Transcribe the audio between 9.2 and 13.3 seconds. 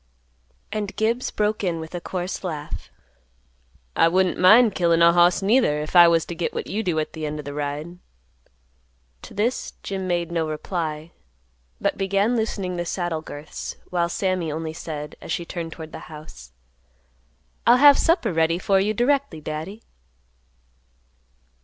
To this, Jim made no reply; but began loosening the saddle